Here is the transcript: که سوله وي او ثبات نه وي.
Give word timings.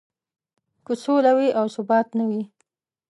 که 0.85 0.93
سوله 1.03 1.31
وي 1.37 1.49
او 1.59 1.65
ثبات 1.75 2.07
نه 2.17 2.25
وي. 2.29 2.43